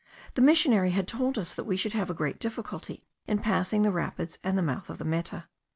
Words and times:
The 0.33 0.41
missionary 0.41 0.89
had 0.89 1.07
told 1.07 1.37
us 1.37 1.53
that 1.53 1.65
we 1.65 1.77
should 1.77 1.93
have 1.93 2.15
great 2.15 2.39
difficulty 2.39 3.05
in 3.27 3.37
passing 3.37 3.83
the 3.83 3.91
rapids 3.91 4.39
and 4.43 4.57
the 4.57 4.63
mouth 4.63 4.89
of 4.89 4.97
the 4.97 5.05
Meta. 5.05 5.45